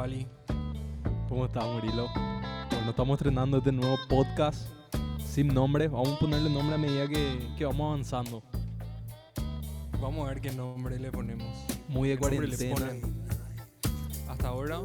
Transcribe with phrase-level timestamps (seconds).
[0.00, 0.26] Wally.
[1.28, 2.08] ¿Cómo estás, Murilo?
[2.70, 4.66] Bueno, estamos estrenando este nuevo podcast
[5.22, 5.88] sin nombre.
[5.88, 8.42] Vamos a ponerle nombre a medida que, que vamos avanzando.
[10.00, 11.54] Vamos a ver qué nombre le ponemos.
[11.86, 13.14] Muy de ¿Qué nombre le cuarentena.
[14.26, 14.80] Hasta ahora,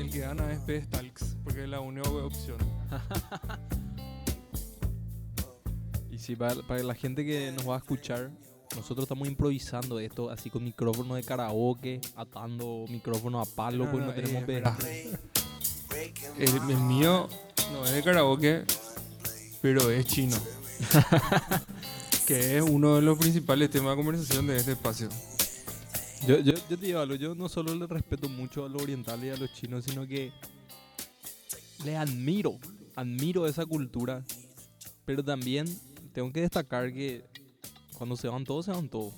[0.00, 2.58] el que gana es P-Stalks, porque es la única opción.
[6.10, 8.32] Y sí, para, para la gente que nos va a escuchar,
[8.76, 14.06] nosotros estamos improvisando esto así con micrófono de karaoke, atando micrófono a palo, No, porque
[14.06, 14.78] no, no, tenemos eh, pega.
[16.38, 17.28] El, el mío
[17.72, 18.64] no es de karaoke,
[19.60, 20.36] pero es chino.
[22.26, 25.08] que es uno de los principales temas de conversación de este espacio.
[26.26, 29.24] Yo, yo, yo te digo algo, yo no solo le respeto mucho a los orientales
[29.24, 30.32] y a los chinos, sino que
[31.84, 32.58] le admiro,
[32.96, 34.24] admiro esa cultura,
[35.04, 35.66] pero también
[36.12, 37.24] tengo que destacar que
[37.98, 39.12] cuando se van todos, se van todos.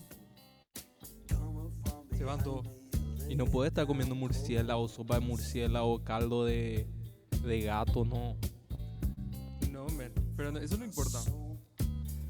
[2.16, 2.66] Se van todos.
[3.28, 6.86] Y no puedes estar comiendo murciélago, sopa de murciélago, caldo de,
[7.44, 8.36] de gato, no.
[9.70, 11.20] No, men, pero no- eso no importa.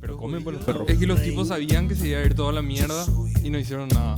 [0.00, 0.90] Pero Los comen por los judíos- perros.
[0.90, 3.06] Es que los tipos sabían que se iba a ir toda la mierda
[3.42, 4.16] y no hicieron nada.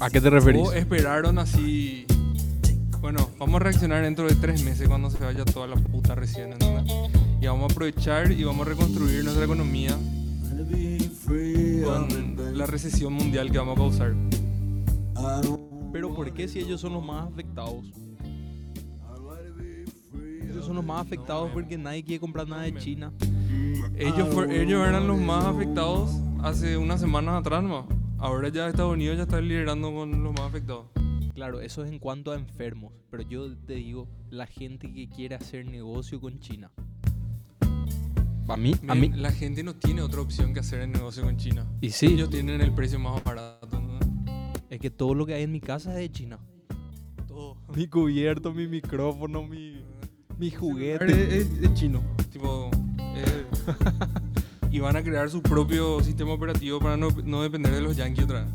[0.00, 0.66] ¿A qué te referís?
[0.68, 2.04] O esperaron así.
[3.00, 6.52] Bueno, vamos a reaccionar dentro de tres meses cuando se vaya toda la puta recién,
[6.52, 6.92] ¿entendés?
[7.40, 9.96] Y vamos a aprovechar y vamos a reconstruir nuestra economía
[11.84, 14.14] con la recesión mundial que vamos a causar.
[15.92, 17.84] Pero ¿por qué si ellos son los más afectados?
[20.42, 23.12] Ellos son los más afectados porque nadie quiere comprar nada de China.
[23.96, 26.10] Ellos, ellos eran los más afectados
[26.42, 27.86] hace unas semanas atrás, ¿no?
[28.18, 30.86] Ahora ya Estados Unidos ya está liderando con los más afectados.
[31.34, 32.92] Claro, eso es en cuanto a enfermos.
[33.10, 36.70] Pero yo te digo, la gente que quiere hacer negocio con China.
[38.48, 39.08] A mí, a mí.
[39.14, 41.66] La gente no tiene otra opción que hacer el negocio con China.
[41.80, 43.80] Y sí, Ellos tienen el precio más barato.
[43.80, 43.98] ¿no?
[44.70, 46.38] es que todo lo que hay en mi casa es de China.
[47.28, 47.56] Todo.
[47.74, 49.82] Mi cubierto, mi micrófono, mi,
[50.38, 51.38] mi Es, juguete.
[51.38, 52.02] es- es chino.
[52.32, 53.44] Tipo, eh,
[54.70, 58.24] y van a crear su propio sistema operativo para no, no depender de los yankees
[58.24, 58.52] otra vez.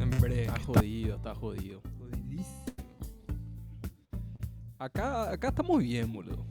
[0.00, 0.42] En breve.
[0.44, 1.80] Está jodido, está jodido.
[4.78, 6.44] Acá, acá estamos bien, boludo.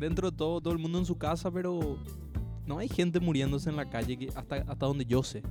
[0.00, 1.98] Dentro de todo, todo el mundo en su casa, pero
[2.64, 5.42] no hay gente muriéndose en la calle que hasta, hasta donde yo sé.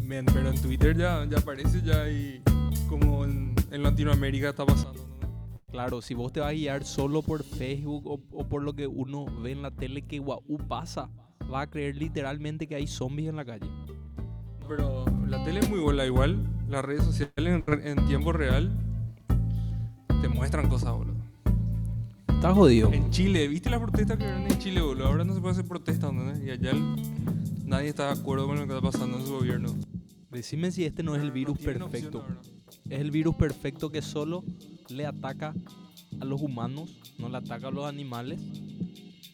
[0.00, 2.42] Men, pero en Twitter ya, ya aparece ya y
[2.88, 4.94] como en, en Latinoamérica está pasando.
[4.94, 5.66] ¿no?
[5.68, 8.88] Claro, si vos te vas a guiar solo por Facebook o, o por lo que
[8.88, 11.08] uno ve en la tele que guau pasa,
[11.48, 13.70] vas a creer literalmente que hay zombies en la calle.
[14.66, 16.44] Pero la tele es muy buena igual.
[16.68, 18.76] Las redes sociales en tiempo real
[20.20, 21.11] te muestran cosas, boludo.
[22.42, 22.92] Está jodido.
[22.92, 25.06] En Chile, ¿viste las protestas que eran en Chile, boludo?
[25.06, 26.36] Ahora no se puede hacer protestas, ¿no?
[26.44, 26.96] Y allá el-
[27.64, 29.72] nadie está de acuerdo con lo que está pasando en su gobierno.
[30.28, 32.22] Decime si este no es el virus opción perfecto.
[32.22, 32.40] ahora.
[32.90, 34.42] Es el virus perfecto que solo
[34.88, 35.54] le ataca
[36.20, 38.40] a los humanos, no le ataca a los animales.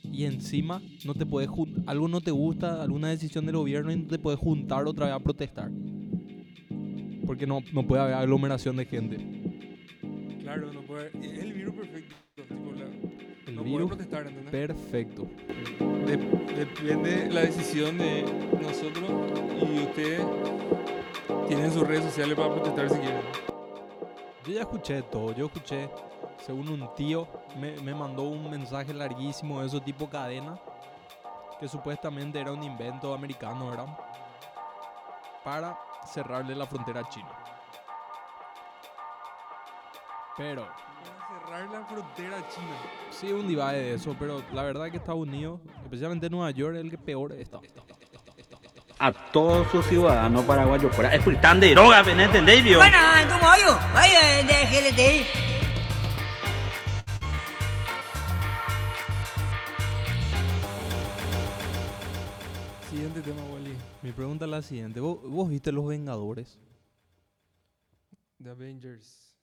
[0.04, 1.48] Y encima no te puedes
[1.86, 5.14] algo no te gusta, alguna decisión del gobierno y no te puedes juntar otra vez
[5.14, 5.70] a protestar.
[7.24, 9.16] Porque no, no puede haber aglomeración de gente.
[10.42, 11.10] Claro, no puede.
[11.22, 12.14] Es el virus perfecto.
[12.48, 12.84] Tipo, la-
[13.46, 14.50] El no virus protestar, ¿entendés?
[14.50, 15.26] perfecto.
[16.06, 16.16] De-
[16.56, 18.22] depende la decisión de
[18.62, 19.10] nosotros
[19.62, 20.22] y ustedes
[21.46, 23.22] tienen sus redes sociales para protestar si quieren.
[24.46, 25.32] Yo ya escuché todo.
[25.32, 25.90] Yo escuché,
[26.38, 27.28] según un tío,
[27.58, 30.58] me, me mandó un mensaje larguísimo de eso tipo cadena,
[31.60, 33.98] que supuestamente era un invento americano, ¿verdad?
[35.44, 37.28] Para cerrarle la frontera a China.
[40.36, 40.66] Pero,
[41.58, 42.76] La frontera a China.
[43.10, 46.76] sí, un divide de eso, pero la verdad es que Estados Unidos, especialmente Nueva York,
[46.76, 47.58] es el que peor está.
[49.00, 52.78] a todos sus ciudadanos paraguayos fuera expulsan de droga, ¿me entendéis, vio?
[52.78, 52.96] Bueno,
[53.28, 53.76] ¿cómo yo?
[53.92, 55.26] Vaya, déjele
[62.88, 63.76] Siguiente tema, Wally.
[64.02, 65.00] Mi pregunta es la siguiente.
[65.00, 66.56] ¿Vos, vos viste Los Vengadores?
[68.40, 69.37] The Avengers.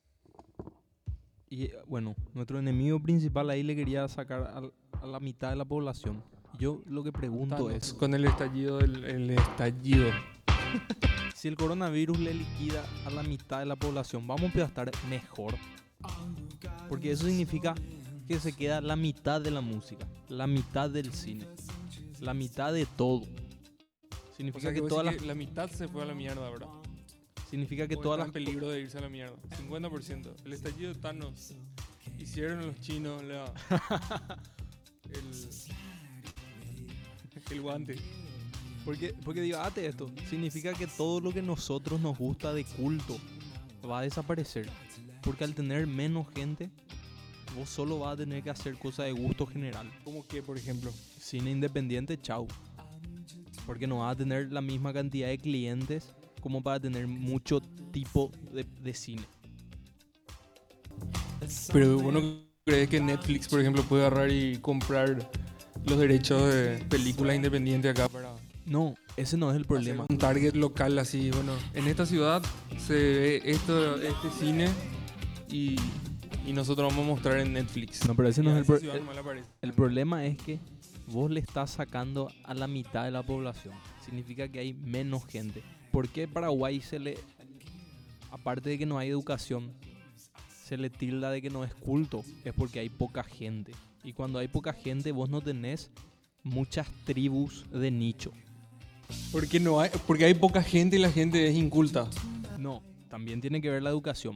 [1.56, 5.56] Y eh, bueno, nuestro enemigo principal ahí le quería sacar al- a, la mitad de
[5.56, 6.22] la población.
[6.60, 10.10] Yo lo que pregunto Thanos, es, Con el estallido del el estallido.
[11.34, 15.56] si el coronavirus le liquida a la mitad de la población, ¿vamos a estar mejor?
[16.90, 17.74] Porque eso significa
[18.28, 21.46] que se queda la mitad de la música, la mitad del cine,
[22.20, 23.22] la mitad de todo.
[23.22, 26.68] O Significa sea que, que toda la, la mitad se fue a la mierda, ¿verdad?
[27.50, 29.36] Significa que O todas las peligro de irse a la mierda.
[29.58, 30.34] 50%.
[30.46, 31.54] El estallido de Thanos.
[32.20, 33.52] Hicieron los chinos la,
[35.12, 35.24] el,
[37.52, 37.96] el guante.
[38.86, 43.18] Porque, porque digo, ate esto, significa que todo lo que nosotros nos gusta de culto,
[43.90, 44.70] va a desaparecer.
[45.22, 46.70] Porque al tener menos gente,
[47.56, 49.92] vos solo vas a tener que hacer cosas de gusto general.
[50.04, 50.92] Como que, por ejemplo.
[51.20, 52.48] Cine independiente, chau.
[53.66, 56.14] Porque no vas a tener la misma cantidad de clientes
[56.46, 57.60] como para tener mucho
[57.92, 59.24] tipo de, de cine.
[61.74, 62.22] Pero bueno,
[62.64, 65.28] ¿crees que Netflix, por ejemplo, puede agarrar y comprar
[65.88, 68.36] los derechos de películas independientes acá para
[68.68, 70.06] No, ese no es el problema.
[70.08, 71.32] un target local así?
[71.32, 72.44] Bueno, en esta ciudad
[72.78, 74.68] se ve esto, este cine
[75.50, 75.78] y,
[76.46, 78.06] y nosotros vamos a mostrar en Netflix.
[78.08, 80.60] No, pero ese no es el, esa pro- ciudad el- el problema es que
[81.08, 83.74] vos le estás sacando a la mitad de la población.
[84.06, 85.64] Significa que hay menos gente.
[85.96, 87.18] ¿Por qué Paraguay se le,
[88.30, 89.72] aparte de que no hay educación,
[90.66, 92.26] se le tilda de que no es culto?
[92.44, 93.72] Es porque hay poca gente.
[94.04, 95.90] Y cuando hay poca gente, vos no tenés
[96.44, 98.34] muchas tribus de nicho.
[99.32, 102.10] Porque, no hay, porque hay poca gente y la gente es inculta.
[102.60, 104.36] No, también tiene que ver la educación.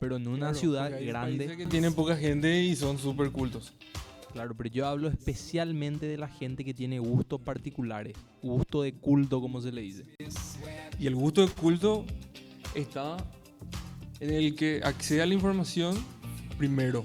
[0.00, 3.74] Pero en una Claro, ciudad hay grande, que tienen poca gente y son súper cultos.
[4.32, 9.42] claro, pero yo hablo especialmente de la gente que tiene gustos particulares, gusto de culto,
[9.42, 10.04] como se le dice.
[10.98, 12.04] Y el gusto de culto
[12.74, 13.16] está
[14.20, 15.96] en el que accede a la información
[16.56, 17.04] primero.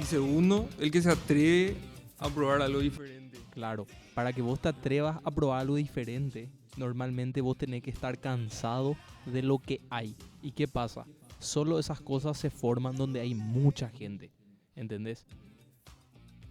[0.00, 1.76] Y segundo, el que se atreve
[2.18, 3.38] a probar algo diferente.
[3.50, 8.18] Claro, para que vos te atrevas a probar algo diferente, normalmente vos tenés que estar
[8.18, 10.14] cansado de lo que hay.
[10.42, 11.06] ¿Y qué pasa?
[11.38, 14.30] Solo esas cosas se forman donde hay mucha gente,
[14.74, 15.26] ¿entendés?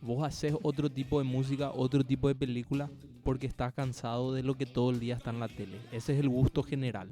[0.06, 2.90] Vos haces otro tipo de música, otro tipo de película,
[3.24, 5.80] porque estás cansado de lo que todo el día está en la tele.
[5.92, 7.10] Ese es el gusto general.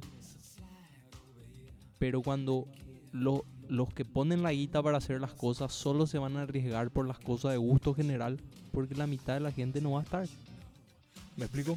[1.98, 2.68] Pero cuando
[3.12, 6.92] lo- los que ponen la guita para hacer las cosas solo se van a arriesgar
[6.92, 8.40] por las cosas de gusto general,
[8.72, 10.28] porque la mitad de la gente no va a estar.
[11.36, 11.76] ¿Me explico?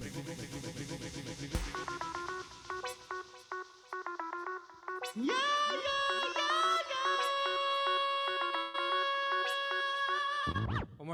[5.16, 5.45] Vamos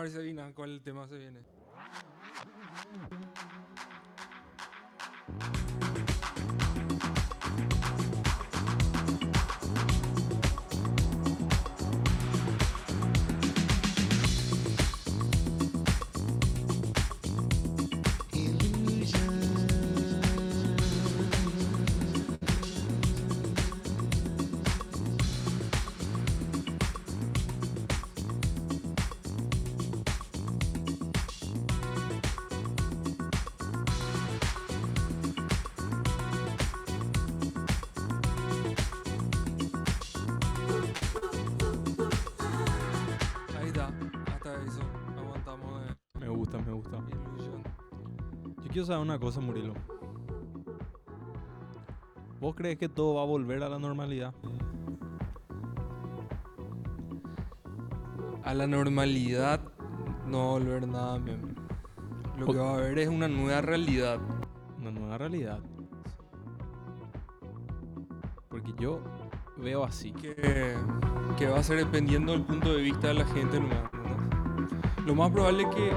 [0.03, 1.62] a ver si adivina cuál tema se viene.
[48.82, 49.75] Yo saber una cosa, Murilo.
[52.40, 54.34] ¿Vos crees que todo va a volver a la normalidad?
[58.43, 59.60] A la normalidad
[60.27, 61.55] no va a volver nada, mem.
[62.36, 64.19] Lo que va a haber es una nueva realidad.
[64.81, 65.60] Una nueva realidad.
[68.48, 68.98] Porque yo
[69.58, 70.10] veo así.
[70.10, 70.74] que,
[71.39, 73.62] que va a ser dependiendo del punto de vista de la gente.
[75.06, 75.93] Lo más probable es que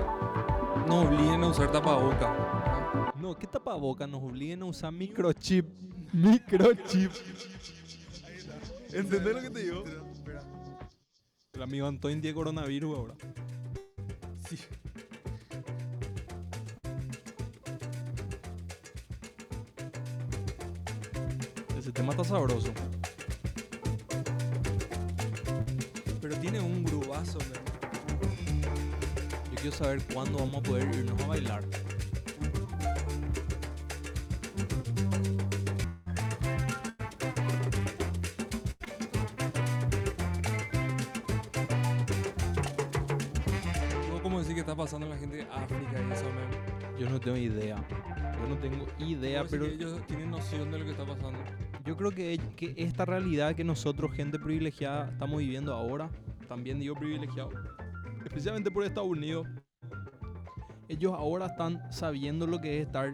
[0.87, 2.44] nos obliguen a usar tapaboca.
[3.35, 3.39] ¿Verdad?
[3.39, 5.65] ¿qué tapaboca nos obliguen a usar microchip?
[6.13, 7.11] Microchip.
[8.93, 9.83] ¿Entendés lo que te digo?
[11.53, 13.15] El amigo Antoine tiene coronavirus ahora.
[14.49, 14.57] Sí.
[21.77, 22.69] Ese tema está sabroso.
[26.21, 27.51] Pero tiene un grubazo, men.
[29.51, 31.84] Yo quiero saber cuándo vamos a poder irnos a bailar.
[44.75, 46.99] Está pasando en la gente de África y eso, men.
[46.99, 47.75] Yo no tengo idea.
[48.37, 51.39] Yo no tengo idea, pero ellos tienen noción de lo que está pasando.
[51.85, 56.09] yo creo que, que esta realidad que nosotros, gente privilegiada, estamos viviendo ahora,
[56.49, 57.51] también digo privilegiado,
[58.25, 59.47] especialmente por Estados Unidos,
[60.89, 63.13] ellos ahora están sabiendo lo que es estar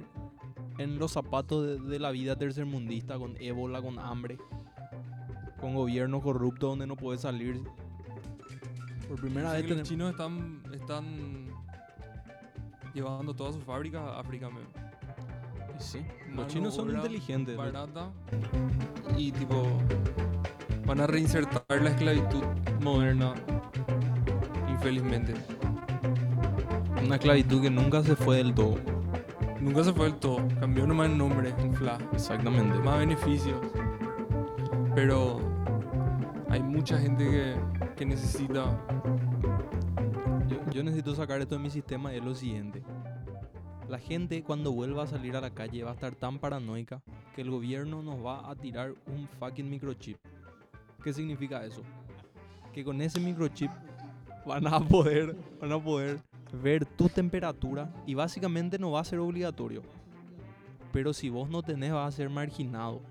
[0.79, 4.37] en los zapatos de, de la vida tercermundista, con ébola, con hambre,
[5.59, 7.61] con gobierno corrupto donde no puedes salir.
[9.07, 11.40] Por primera vez los chinos están, están
[12.93, 14.63] llevando todas sus fábricas a África, men.
[15.79, 17.57] Sí, Mano los chinos son inteligentes.
[17.57, 18.12] barata
[19.17, 19.63] y tipo
[20.86, 22.43] van a reinsertar la esclavitud
[22.81, 23.33] moderna
[24.69, 25.33] infelizmente
[27.03, 28.75] Una esclavitud que nunca se fue del todo.
[29.60, 32.77] nunca se fue del todo cambió nomás el nombre en FLA Exactamente.
[32.79, 33.57] más beneficios
[34.93, 35.39] Pero
[36.50, 37.55] hay mucha gente que,
[37.95, 38.65] que necesita.
[40.73, 42.81] Yo, necesito sacar esto de mi sistema es lo siguiente.
[43.89, 47.01] La gente cuando vuelva a salir a la calle va a estar tan paranoica
[47.35, 50.17] que el gobierno nos va a tirar un fucking microchip.
[51.03, 51.81] ¿Qué significa eso?
[52.71, 53.69] Que con ese microchip
[54.45, 56.21] van a poder, van a poder
[56.63, 59.81] ver tu temperatura y básicamente no va a ser obligatorio.
[60.93, 63.01] Pero si vos no tenés vas a ser marginado.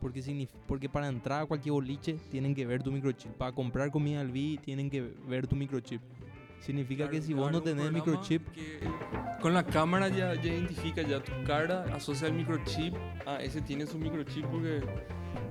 [0.00, 3.32] Porque, porque para entrar a cualquier boliche tienen que ver tu microchip.
[3.32, 6.00] Para comprar comida al B tienen que ver tu microchip.
[6.60, 8.42] Significa que si vos no tenés microchip,
[9.40, 12.94] con la cámara ya, ya identifica ya tu cara, asocia el microchip.
[13.26, 14.82] Ah, ese tiene su microchip porque,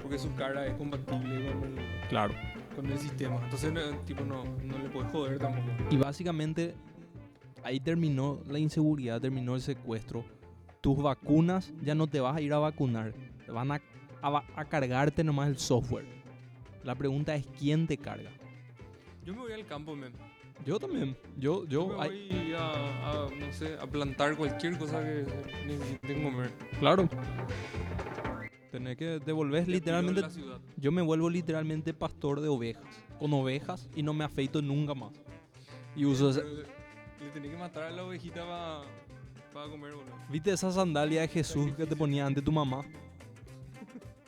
[0.01, 2.35] porque su cara es compatible con el, claro.
[2.75, 3.39] con el sistema.
[3.43, 5.67] Entonces, no, tipo, no, no le puedes joder tampoco.
[5.89, 6.75] Y básicamente
[7.63, 10.23] ahí terminó la inseguridad, terminó el secuestro.
[10.79, 13.13] Tus vacunas ya no te vas a ir a vacunar.
[13.45, 13.81] Te van a,
[14.21, 16.05] a a cargarte nomás el software.
[16.83, 18.29] La pregunta es quién te carga.
[19.25, 20.13] Yo me voy al campo, men.
[20.65, 21.15] Yo también.
[21.37, 25.25] Yo, Yo yo, me voy a, a, no sé, a plantar cualquier cosa que
[25.65, 26.51] necesiten comer.
[26.79, 27.07] claro.
[28.71, 30.21] Tenés que devolver De literalmente.
[30.77, 32.83] Yo me vuelvo literalmente pastor de ovejas.
[33.17, 35.11] Con ovejas y no me afeito nunca más.
[35.95, 38.45] Y uso esa- Le tenés que matar a la ovejita
[39.53, 40.13] para comer, boludo.
[40.29, 42.83] ¿Viste esa sandalia de Jesús que te ponía ante tu mamá?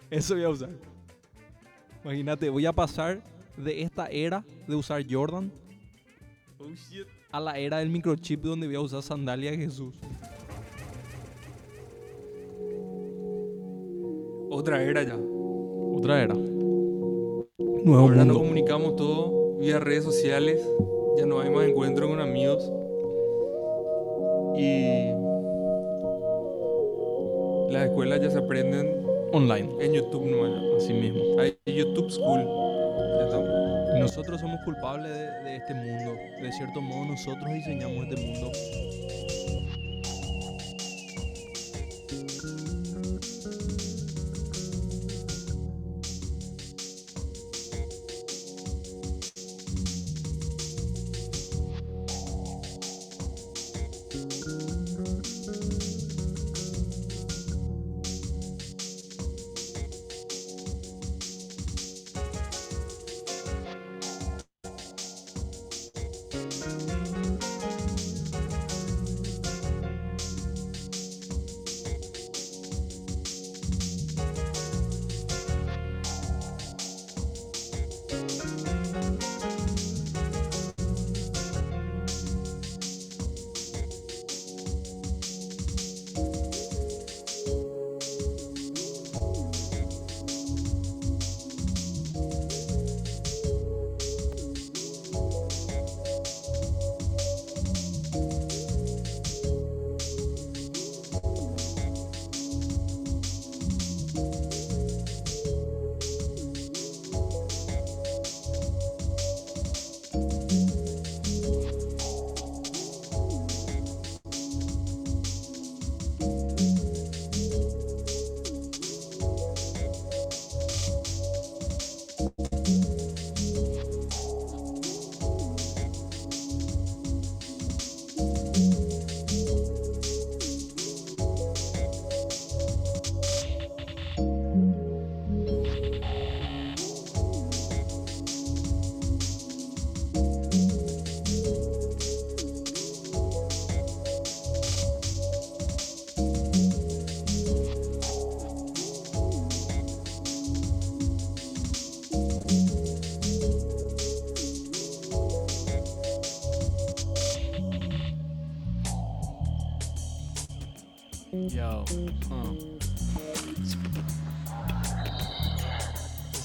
[0.10, 0.70] Eso voy a usar.
[2.04, 3.22] Imagínate, voy a pasar
[3.58, 5.52] de esta era de usar Jordan
[6.64, 7.08] Oh shit.
[7.32, 9.96] a la era del microchip donde voy a usar sandalia Jesús.
[14.50, 15.18] Otra era ya.
[15.96, 16.36] Otra era.
[16.36, 18.40] Nuevo Ahora nos mundo.
[18.40, 20.62] comunicamos todo vía redes sociales.
[21.18, 22.72] Ya no hay más encuentros con amigos.
[24.58, 25.12] Y
[27.72, 29.70] las escuelas ya se aprenden Online.
[29.80, 30.62] en YouTube nomás.
[30.78, 31.40] Así mismo.
[31.40, 32.71] Hay YouTube School.
[34.02, 36.16] Nosotros somos culpables de este mundo.
[36.42, 38.52] De cierto modo, nosotros diseñamos este mundo.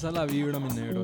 [0.07, 1.03] Esa es la vibra, mi negro.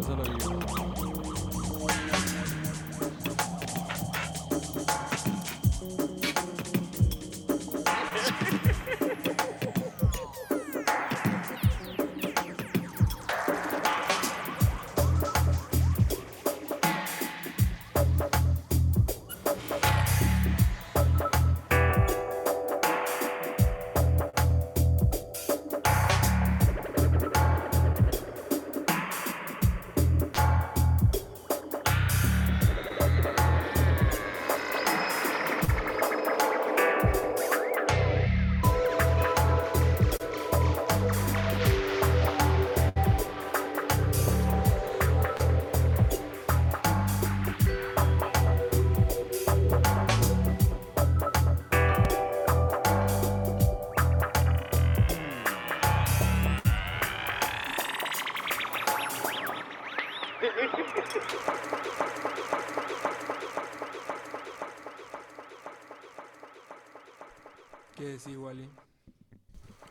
[67.95, 68.69] ¿Qué decís, Wally?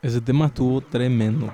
[0.03, 1.51] Ese tema estuvo tremendo.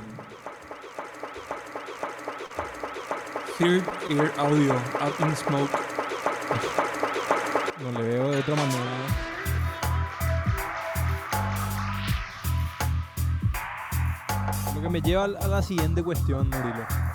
[3.57, 5.71] Third Ear Audio, Up in Smoke.
[7.81, 8.83] No le veo de otra manera.
[14.75, 17.08] Lo que me lleva a la siguiente cuestión, Murilo.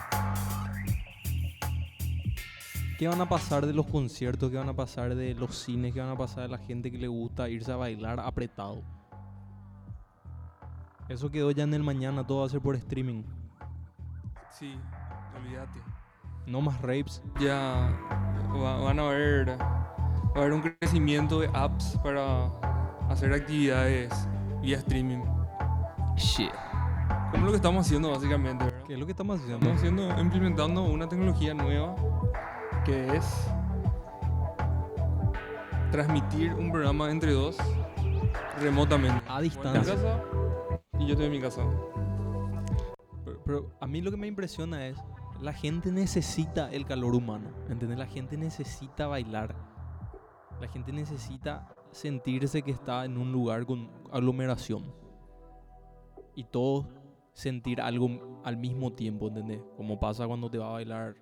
[3.04, 4.50] ¿Qué van a pasar de los conciertos?
[4.50, 5.94] ¿Qué van a pasar de los cines?
[5.94, 8.82] ¿Qué van a pasar de la gente que le gusta irse a bailar apretado?
[11.10, 13.24] Eso quedó ya en el mañana, todo va a ser por streaming.
[14.52, 14.80] Sí,
[15.38, 15.82] olvídate.
[16.48, 17.22] No más rapes.
[17.42, 17.92] Ya
[18.56, 22.46] va- van a haber, va a haber un crecimiento de apps para
[23.10, 24.14] hacer actividades
[24.62, 25.26] vía streaming.
[26.16, 26.54] Shit.
[27.32, 28.84] Como lo que estamos haciendo básicamente, ¿verdad?
[28.88, 29.58] ¿Qué es lo que estamos haciendo?
[29.58, 31.96] Estamos haciendo, implementando una tecnología nueva
[32.86, 33.48] que es
[35.92, 37.58] transmitir un programa entre dos
[38.60, 39.24] remotamente.
[39.28, 39.96] A Vos en distancia.
[39.96, 40.24] casa
[41.00, 41.64] y yo estoy en mi casa.
[43.24, 44.98] Pero, pero a mí lo que me impresiona es,
[45.42, 47.98] la gente necesita el calor humano, ¿entendés?
[47.98, 49.56] La gente necesita bailar.
[50.60, 54.94] La gente necesita sentirse que está en un lugar con aglomeración.
[56.36, 56.88] Y todos
[57.34, 59.62] sentir algo al mismo tiempo, ¿entendés?
[59.78, 61.16] Como pasa cuando te va a bailar,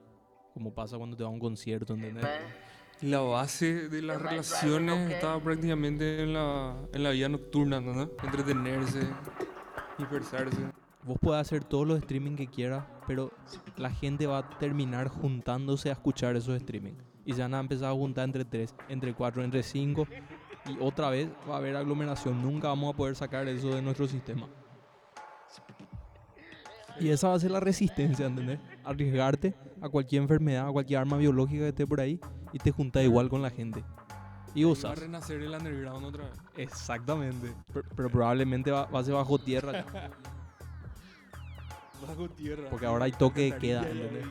[0.53, 2.25] como pasa cuando te va a un concierto, ¿entendés?
[3.01, 8.09] La base de las relaciones está prácticamente en la, en la vida nocturna, ¿no?
[8.23, 9.07] Entretenerse,
[9.97, 10.57] dispersarse.
[11.03, 13.31] Vos podés hacer todos los streaming que quieras, pero
[13.75, 16.93] la gente va a terminar juntándose a escuchar esos streaming.
[17.25, 20.07] Y se van a empezar a juntar entre tres, entre cuatro, entre cinco.
[20.67, 22.39] Y otra vez va a haber aglomeración.
[22.39, 24.47] Nunca vamos a poder sacar eso de nuestro sistema.
[27.01, 28.59] Y esa va a ser la resistencia, ¿entendés?
[28.83, 32.19] Arriesgarte a cualquier enfermedad, a cualquier arma biológica que esté por ahí
[32.53, 33.83] y te juntas igual con la gente.
[34.53, 36.33] Y Va a renacer el underground otra vez.
[36.57, 37.53] Exactamente.
[37.73, 39.71] Pero, pero probablemente va, va a ser bajo tierra.
[39.71, 40.11] ya.
[42.07, 42.67] Bajo tierra.
[42.69, 44.25] Porque ahora hay toque de queda, ¿entendés?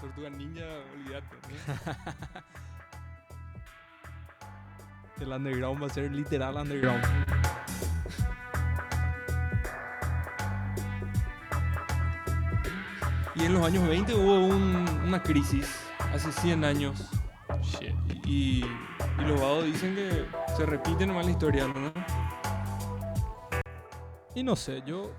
[0.00, 0.62] Tortuga ninja,
[0.94, 1.36] olvídate.
[5.18, 5.24] ¿no?
[5.24, 7.02] El underground va a ser literal underground.
[13.40, 15.66] Y en los años 20 hubo un- una crisis,
[16.14, 17.08] hace 100 años.
[18.24, 20.24] Y, y los vagos dicen que
[20.56, 21.92] se repite nomás la historia, ¿no?
[24.34, 25.10] Y no sé, yo.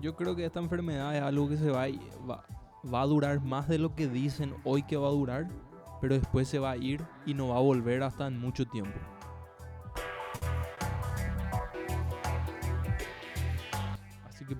[0.00, 1.86] Yo creo que esta enfermedad es algo que se va
[2.28, 2.44] va,
[2.92, 5.46] va a durar más de lo que dicen hoy que va a durar,
[6.00, 8.98] pero después se va a ir y no va a volver hasta en mucho tiempo.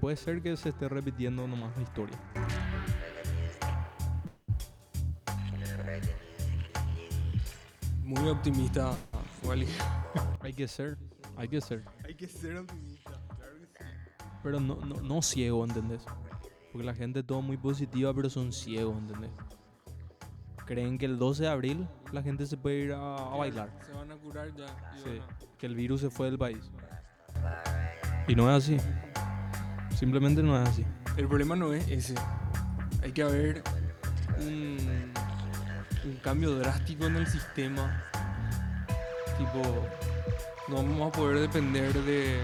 [0.05, 2.19] Puede ser que se esté repitiendo nomás la historia.
[8.03, 8.93] Muy optimista,
[9.45, 9.67] Wally.
[10.41, 10.99] Hay que ser,
[11.37, 11.85] hay que ser.
[12.05, 13.85] Hay que ser optimista, claro que sí.
[14.43, 16.05] Pero no, no, no ciego, ¿entendés?
[16.71, 19.31] Porque la gente es todo muy positiva, pero son ciegos, ¿entendés?
[20.67, 23.71] Creen que el 12 de abril la gente se puede ir a, a bailar.
[23.87, 24.67] Se van a curar ya.
[25.03, 26.71] Sí, a- que el virus se fue del país.
[28.29, 28.77] Y no es así.
[29.97, 30.85] Simplemente no es así.
[31.17, 32.15] El problema no es ese.
[33.03, 33.63] Hay que haber
[34.41, 35.13] un,
[36.23, 38.03] cambio drástico en el sistema.
[39.39, 39.87] Tipo,
[40.69, 42.39] no vamos a poder depender de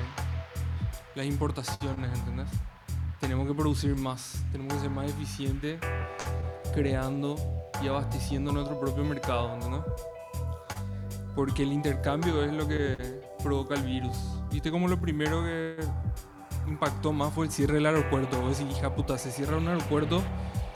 [1.14, 2.48] las importaciones, ¿entendés?
[3.20, 5.80] Tenemos que producir más, tenemos que ser más eficientes
[6.72, 7.36] creando
[7.82, 9.82] y abasteciendo nuestro propio mercado, ¿entendés?
[11.34, 12.96] Porque el intercambio es lo que
[13.42, 14.16] provoca el virus.
[14.50, 15.76] Viste como lo primero que
[16.70, 18.40] impactó más fue el cierre del aeropuerto.
[18.40, 20.22] Vos decís, hija puta, se cierra un aeropuerto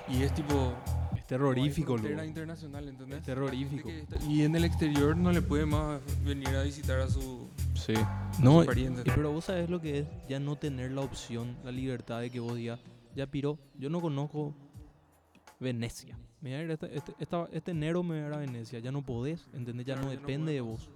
[0.08, 0.74] y es tipo.
[1.16, 2.22] Es terrorífico, loco.
[2.22, 3.18] internacional, ¿entendés?
[3.20, 3.88] Es terrorífico.
[4.28, 7.48] Y en el exterior no le puede más venir a visitar a su.
[7.74, 7.94] Sí.
[8.40, 9.02] No, y- pariente.
[9.04, 12.40] pero vos sabés lo que es ya no tener la opción, la libertad de que
[12.40, 12.78] vos digas,
[13.16, 14.54] ya piro, yo no conozco
[15.60, 16.18] Venecia.
[16.40, 18.78] Me voy a ir este, este, esta- este enero me voy a ir a Venecia.
[18.80, 19.86] Ya no podés, ¿entendés?
[19.86, 20.90] Ya Claro, no ya no depende de vos.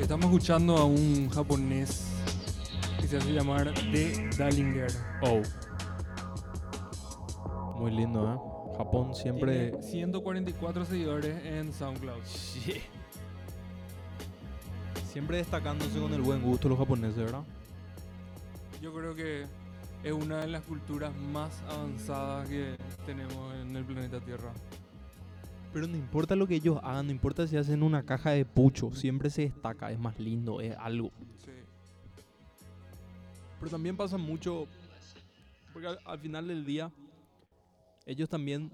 [0.00, 2.06] Estamos escuchando a un japonés
[3.00, 4.90] que se hace llamar The Dallinger.
[5.22, 5.42] Oh.
[7.78, 8.76] Muy lindo, ¿eh?
[8.76, 9.70] Japón siempre...
[9.70, 12.22] Tiene 144 seguidores en SoundCloud.
[15.12, 17.44] Siempre destacándose con el buen gusto los japoneses, ¿verdad?
[18.80, 19.44] Yo creo que
[20.02, 24.52] es una de las culturas más avanzadas que tenemos en el planeta Tierra.
[25.72, 28.92] Pero no importa lo que ellos hagan, no importa si hacen una caja de pucho,
[28.92, 31.10] siempre se destaca, es más lindo, es algo.
[31.44, 31.52] Sí.
[33.58, 34.66] Pero también pasa mucho,
[35.72, 36.90] porque al, al final del día,
[38.04, 38.72] ellos también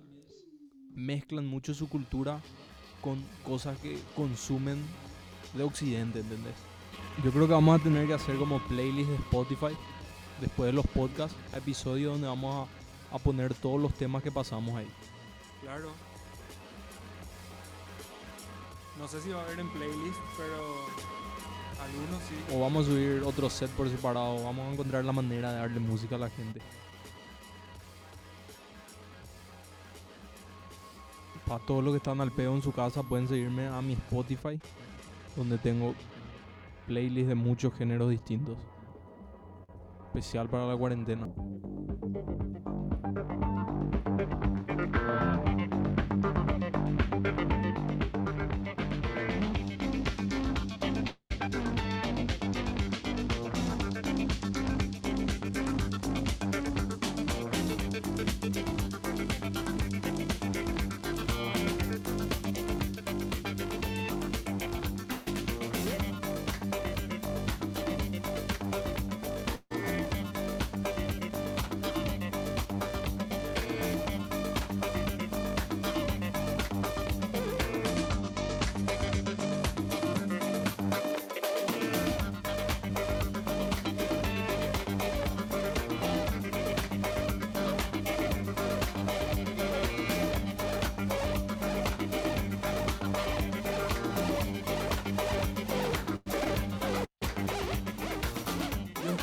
[0.94, 2.40] mezclan mucho su cultura
[3.02, 4.78] con cosas que consumen
[5.54, 6.54] de Occidente, ¿entendés?
[7.22, 9.76] Yo creo que vamos a tener que hacer como playlist de Spotify,
[10.40, 12.68] después de los podcasts, episodios donde vamos
[13.12, 14.88] a, a poner todos los temas que pasamos ahí.
[15.61, 15.90] Claro.
[18.98, 20.56] No sé si va a haber en playlist, pero
[21.82, 22.54] algunos sí.
[22.54, 25.80] O vamos a subir otro set por separado, vamos a encontrar la manera de darle
[25.80, 26.61] música a la gente.
[31.46, 34.59] Para todos los que están al pedo en su casa pueden seguirme a mi Spotify,
[35.37, 35.94] donde tengo
[36.87, 38.56] playlists de muchos géneros distintos.
[40.06, 41.28] Especial para la cuarentena.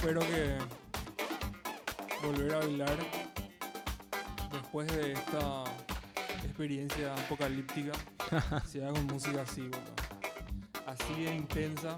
[0.04, 0.60] Espero que
[2.28, 2.98] volver a bailar
[4.52, 5.64] después de esta
[6.44, 7.94] experiencia apocalíptica
[8.70, 9.80] sea con música así, boludo.
[10.86, 11.98] Así de intensa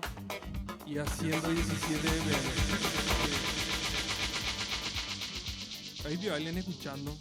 [0.85, 2.29] y a 117 BPM.
[6.07, 7.17] Ahí te bailan escuchando.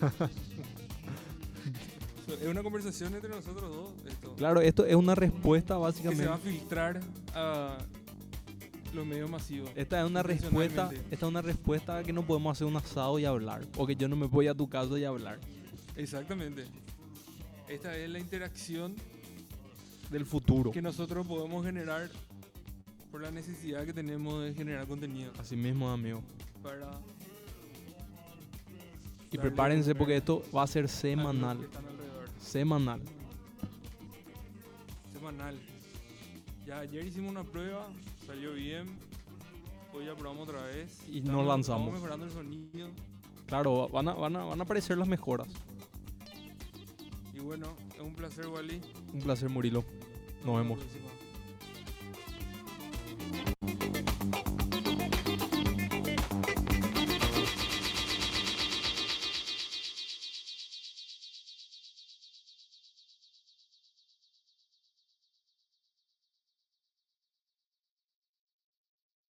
[2.40, 3.92] es una conversación entre nosotros dos.
[4.10, 4.34] Esto.
[4.36, 6.28] Claro, esto es una respuesta que se básicamente.
[6.28, 7.02] va a filtrar
[7.34, 7.76] a
[8.94, 9.70] los medios masivos.
[9.74, 13.18] Esta es una respuesta, esta es una respuesta a que no podemos hacer un asado
[13.18, 15.38] y hablar, o que yo no me voy a tu casa y hablar.
[15.96, 16.64] Exactamente.
[17.68, 18.94] Esta es la interacción
[20.10, 20.70] Del futuro.
[20.70, 22.08] que nosotros podemos generar
[23.10, 26.22] por la necesidad que tenemos de generar contenido Así mismo, amigo.
[26.62, 26.90] para
[29.32, 31.58] Y prepárense porque esto va a ser semanal.
[32.40, 33.00] Semanal.
[35.12, 35.58] Semanal.
[36.66, 37.86] Ya ayer hicimos una prueba,
[38.26, 38.86] salió bien.
[39.94, 40.98] Hoy ya probamos otra vez.
[41.08, 41.86] Y nos lanzamos.
[41.88, 42.88] Estamos mejorando el sonido.
[43.46, 45.46] Claro, van a, van a, van a aparecer las mejoras.
[47.32, 48.80] Y bueno, es un placer, Wally.
[49.14, 49.84] Un placer, Murilo.
[50.44, 50.80] Nos vemos.